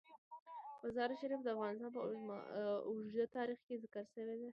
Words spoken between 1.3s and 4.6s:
د افغانستان په اوږده تاریخ کې ذکر شوی دی.